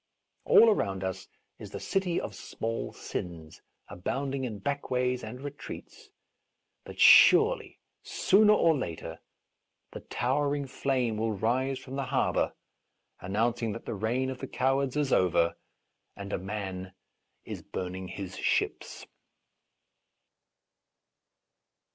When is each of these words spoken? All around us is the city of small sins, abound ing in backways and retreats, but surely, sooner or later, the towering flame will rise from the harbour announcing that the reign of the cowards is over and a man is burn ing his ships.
All 0.45 0.71
around 0.71 1.03
us 1.03 1.27
is 1.59 1.69
the 1.69 1.79
city 1.79 2.19
of 2.19 2.33
small 2.33 2.91
sins, 2.91 3.61
abound 3.87 4.33
ing 4.33 4.45
in 4.45 4.57
backways 4.59 5.21
and 5.23 5.39
retreats, 5.41 6.09
but 6.83 6.99
surely, 6.99 7.77
sooner 8.01 8.53
or 8.53 8.75
later, 8.75 9.19
the 9.91 9.99
towering 9.99 10.65
flame 10.65 11.17
will 11.17 11.33
rise 11.33 11.77
from 11.77 11.97
the 11.97 12.05
harbour 12.05 12.55
announcing 13.19 13.73
that 13.73 13.85
the 13.85 13.93
reign 13.93 14.31
of 14.31 14.39
the 14.39 14.47
cowards 14.47 14.97
is 14.97 15.13
over 15.13 15.55
and 16.15 16.33
a 16.33 16.39
man 16.39 16.93
is 17.45 17.61
burn 17.61 17.93
ing 17.93 18.07
his 18.07 18.35
ships. 18.37 19.05